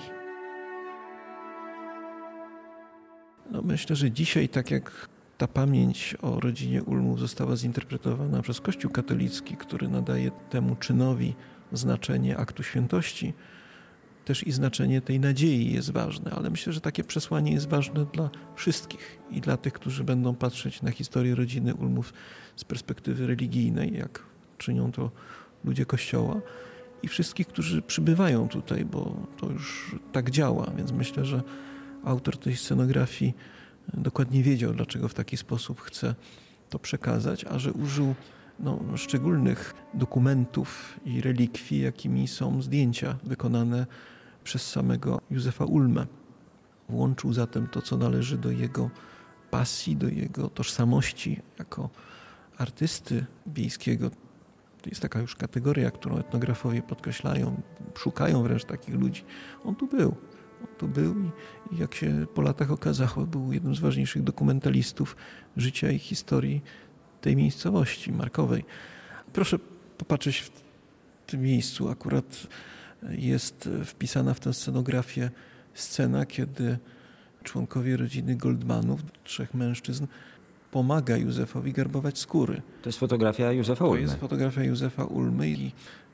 [3.51, 8.91] No, myślę, że dzisiaj, tak jak ta pamięć o rodzinie Ulmów została zinterpretowana przez Kościół
[8.91, 11.35] katolicki, który nadaje temu czynowi
[11.71, 13.33] znaczenie aktu świętości,
[14.25, 18.29] też i znaczenie tej nadziei jest ważne, ale myślę, że takie przesłanie jest ważne dla
[18.55, 22.13] wszystkich i dla tych, którzy będą patrzeć na historię rodziny Ulmów
[22.55, 24.23] z perspektywy religijnej, jak
[24.57, 25.11] czynią to
[25.63, 26.41] ludzie Kościoła,
[27.03, 31.41] i wszystkich, którzy przybywają tutaj, bo to już tak działa, więc myślę, że
[32.03, 33.33] autor tej scenografii
[33.93, 36.15] dokładnie wiedział, dlaczego w taki sposób chce
[36.69, 38.15] to przekazać, a że użył
[38.59, 43.85] no, szczególnych dokumentów i relikwii, jakimi są zdjęcia wykonane
[44.43, 46.05] przez samego Józefa Ulmę.
[46.89, 48.89] Włączył zatem to, co należy do jego
[49.51, 51.89] pasji, do jego tożsamości jako
[52.57, 54.09] artysty wiejskiego.
[54.81, 57.61] To jest taka już kategoria, którą etnografowie podkreślają,
[57.97, 59.23] szukają wręcz takich ludzi.
[59.63, 60.15] On tu był.
[60.77, 61.29] Tu był i,
[61.75, 65.15] i jak się po latach okazało, był jednym z ważniejszych dokumentalistów
[65.57, 66.61] życia i historii
[67.21, 68.65] tej miejscowości markowej.
[69.33, 69.59] Proszę
[69.97, 70.51] popatrzeć w
[71.25, 71.89] tym miejscu.
[71.89, 72.47] Akurat
[73.09, 75.29] jest wpisana w tę scenografię
[75.73, 76.77] scena, kiedy
[77.43, 80.07] członkowie rodziny Goldmanów, trzech mężczyzn,
[80.71, 82.61] pomaga Józefowi garbować skóry.
[82.81, 84.01] To jest fotografia Józefa To Ulmy.
[84.01, 85.71] jest fotografia Józefa Ulmy i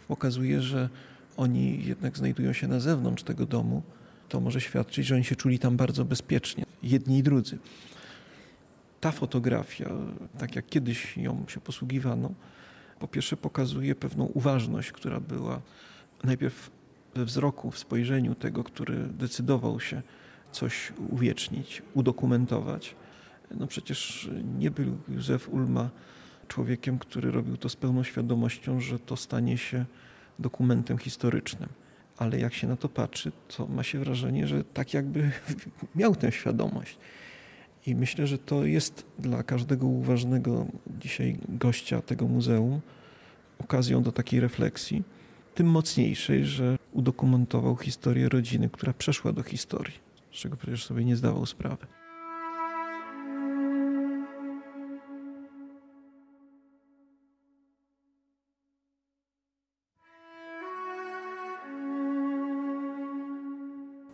[0.07, 0.89] pokazuje, że
[1.37, 3.81] oni jednak znajdują się na zewnątrz tego domu.
[4.29, 7.57] To może świadczyć, że oni się czuli tam bardzo bezpiecznie, jedni i drudzy.
[9.01, 9.89] Ta fotografia,
[10.37, 12.31] tak jak kiedyś ją się posługiwano,
[12.99, 15.61] po pierwsze pokazuje pewną uważność, która była
[16.23, 16.71] najpierw
[17.15, 20.01] we wzroku, w spojrzeniu tego, który decydował się
[20.51, 22.95] coś uwiecznić, udokumentować.
[23.51, 25.89] No przecież nie był Józef Ulma
[26.47, 29.85] człowiekiem, który robił to z pełną świadomością, że to stanie się
[30.39, 31.69] dokumentem historycznym.
[32.17, 35.31] Ale jak się na to patrzy, to ma się wrażenie, że tak jakby
[35.95, 36.97] miał tę świadomość.
[37.87, 40.65] I myślę, że to jest dla każdego uważnego
[40.99, 42.81] dzisiaj gościa tego muzeum
[43.59, 45.03] okazją do takiej refleksji,
[45.55, 49.93] tym mocniejszej, że udokumentował historię rodziny, która przeszła do historii,
[50.31, 51.87] z czego przecież sobie nie zdawał sprawy.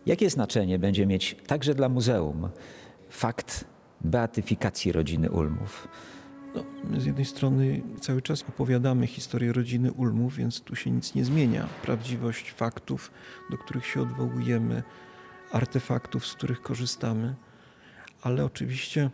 [0.06, 2.48] Jakie znaczenie będzie mieć także dla muzeum
[3.10, 3.64] fakt
[4.00, 5.88] beatyfikacji rodziny Ulmów?
[6.54, 11.24] No, z jednej strony cały czas opowiadamy historię rodziny Ulmów, więc tu się nic nie
[11.24, 11.68] zmienia.
[11.82, 13.10] Prawdziwość faktów,
[13.50, 14.82] do których się odwołujemy,
[15.52, 17.34] artefaktów, z których korzystamy,
[18.22, 19.10] ale oczywiście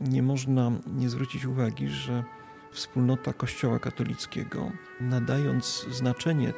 [0.00, 2.24] nie można nie zwrócić uwagi, że
[2.72, 6.52] wspólnota Kościoła katolickiego, nadając znaczenie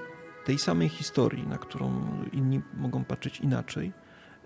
[0.45, 3.93] tej samej historii, na którą inni mogą patrzeć inaczej,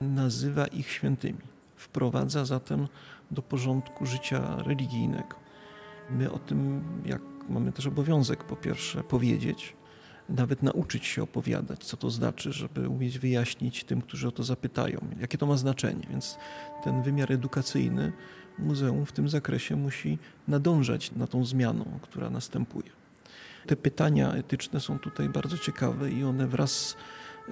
[0.00, 1.40] nazywa ich świętymi.
[1.76, 2.88] Wprowadza zatem
[3.30, 5.36] do porządku życia religijnego.
[6.10, 9.76] My o tym, jak mamy też obowiązek, po pierwsze, powiedzieć,
[10.28, 14.98] nawet nauczyć się opowiadać, co to znaczy, żeby umieć wyjaśnić tym, którzy o to zapytają,
[15.20, 16.06] jakie to ma znaczenie.
[16.10, 16.38] Więc
[16.84, 18.12] ten wymiar edukacyjny
[18.58, 20.18] muzeum w tym zakresie musi
[20.48, 22.97] nadążać na tą zmianą, która następuje.
[23.68, 26.96] Te pytania etyczne są tutaj bardzo ciekawe i one wraz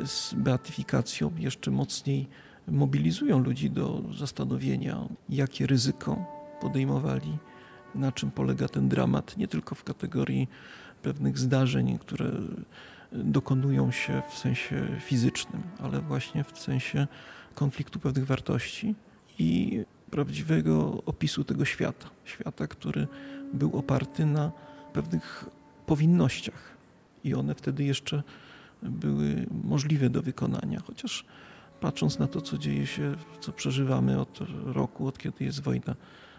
[0.05, 2.29] z beatyfikacją jeszcze mocniej
[2.69, 6.25] mobilizują ludzi do zastanowienia, jakie ryzyko
[6.61, 7.39] podejmowali,
[7.95, 10.49] na czym polega ten dramat, nie tylko w kategorii
[11.03, 12.31] pewnych zdarzeń, które
[13.13, 17.07] dokonują się w sensie fizycznym, ale właśnie w sensie
[17.55, 18.95] konfliktu pewnych wartości
[19.39, 22.11] i prawdziwego opisu tego świata.
[22.25, 23.07] Świata, który
[23.53, 24.53] był oparty na
[24.93, 25.56] pewnych
[25.87, 26.77] powinnościach
[27.25, 28.23] i one wtedy jeszcze
[28.83, 31.25] były możliwe do wykonania, chociaż
[31.81, 35.95] patrząc na to, co dzieje się, co przeżywamy od roku, od kiedy jest wojna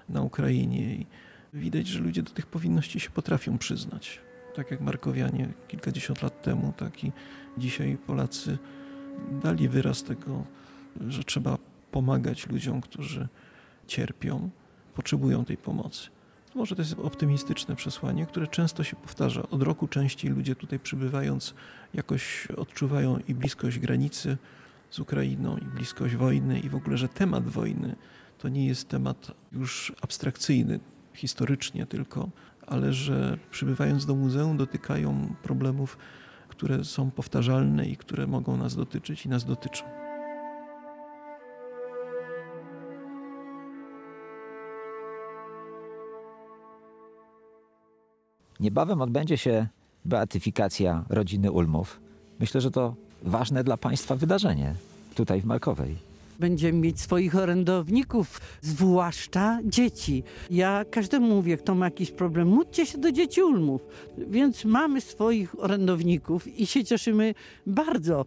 [0.10, 1.06] na Ukrainie i
[1.54, 4.20] widać, że ludzie do tych powinności się potrafią przyznać.
[4.56, 7.12] Tak jak Markowianie kilkadziesiąt lat temu, tak i
[7.58, 8.58] dzisiaj Polacy
[9.44, 10.44] dali wyraz tego,
[11.08, 11.58] że trzeba
[11.92, 13.28] pomagać ludziom, którzy
[13.88, 14.50] cierpią,
[14.96, 16.10] potrzebują tej pomocy.
[16.58, 19.50] Może to jest optymistyczne przesłanie, które często się powtarza.
[19.50, 21.54] Od roku częściej ludzie tutaj przybywając
[21.94, 24.38] jakoś odczuwają i bliskość granicy
[24.90, 27.96] z Ukrainą, i bliskość wojny, i w ogóle, że temat wojny
[28.38, 30.80] to nie jest temat już abstrakcyjny
[31.14, 32.30] historycznie tylko,
[32.68, 35.98] ale że przybywając do muzeum dotykają problemów,
[36.48, 40.07] które są powtarzalne i które mogą nas dotyczyć i nas dotyczą.
[48.60, 49.68] Niebawem odbędzie się
[50.06, 52.00] beatyfikacja rodziny Ulmów.
[52.40, 54.76] Myślę, że to ważne dla Państwa wydarzenie
[55.16, 56.08] tutaj w Markowej.
[56.40, 60.24] Będziemy mieć swoich orędowników, zwłaszcza dzieci.
[60.52, 63.88] Ja każdemu mówię, kto ma jakiś problem, módlcie się do dzieci Ulmów.
[64.18, 67.34] Więc mamy swoich orędowników i się cieszymy
[67.68, 68.26] bardzo.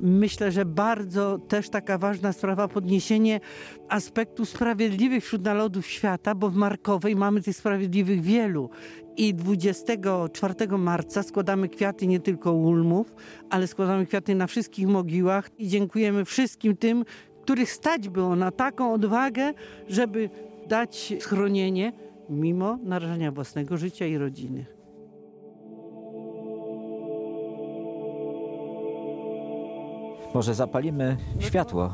[0.00, 3.40] Myślę, że bardzo też taka ważna sprawa podniesienie
[3.88, 8.70] aspektu sprawiedliwych wśród narodów świata, bo w Markowej mamy tych sprawiedliwych wielu.
[9.16, 13.14] I 24 marca składamy kwiaty nie tylko Ulmów,
[13.50, 17.04] ale składamy kwiaty na wszystkich mogiłach i dziękujemy wszystkim tym,
[17.42, 19.52] których stać było na taką odwagę,
[19.88, 20.30] żeby
[20.68, 21.92] dać schronienie
[22.30, 24.66] mimo narażenia własnego życia i rodziny.
[30.34, 31.90] Może zapalimy światło.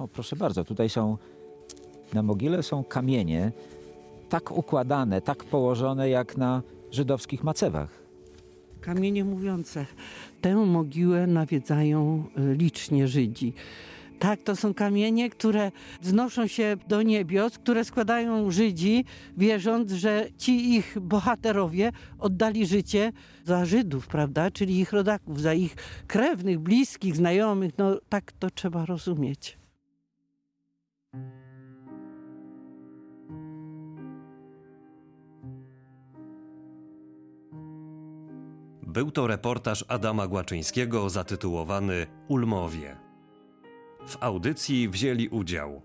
[0.00, 1.18] O, proszę bardzo, tutaj są
[2.12, 3.52] na mogile są kamienie
[4.28, 8.02] tak układane, tak położone jak na żydowskich macewach.
[8.80, 9.86] Kamienie mówiące.
[10.40, 13.52] Tę mogiłę nawiedzają y, licznie Żydzi.
[14.18, 15.72] Tak, to są kamienie, które
[16.02, 19.04] wznoszą się do niebios, które składają Żydzi,
[19.36, 23.12] wierząc, że ci ich bohaterowie oddali życie
[23.44, 24.50] za Żydów, prawda?
[24.50, 25.76] Czyli ich rodaków, za ich
[26.06, 27.78] krewnych, bliskich, znajomych.
[27.78, 29.59] No tak to trzeba rozumieć.
[38.90, 42.96] Był to reportaż Adama Głaczyńskiego zatytułowany Ulmowie.
[44.06, 45.82] W audycji wzięli udział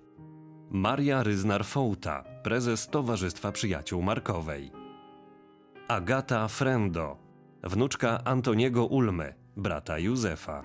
[0.71, 4.71] Maria Ryznar-Fołta, prezes Towarzystwa Przyjaciół Markowej,
[5.87, 7.17] Agata Frendo,
[7.63, 10.63] wnuczka Antoniego Ulmy, brata Józefa,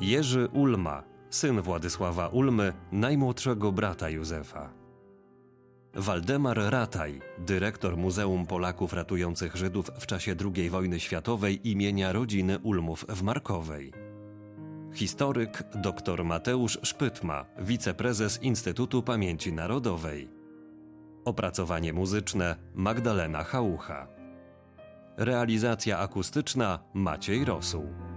[0.00, 4.77] Jerzy Ulma, syn Władysława Ulmy, najmłodszego brata Józefa.
[5.94, 13.04] Waldemar Rataj, dyrektor Muzeum Polaków Ratujących Żydów w czasie II wojny światowej imienia rodziny Ulmów
[13.08, 13.92] w Markowej.
[14.92, 20.28] Historyk dr Mateusz Szpytma, wiceprezes Instytutu Pamięci Narodowej.
[21.24, 24.08] Opracowanie muzyczne Magdalena Chałucha.
[25.16, 28.07] Realizacja akustyczna Maciej Rosuł.